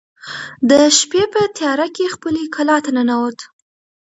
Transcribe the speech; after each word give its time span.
د 0.69 0.71
شپې 0.99 1.23
په 1.33 1.41
تیاره 1.57 1.87
کې 1.95 2.13
خپلې 2.15 2.43
کلا 2.55 2.77
ته 2.85 2.89
ننوت. 2.97 3.39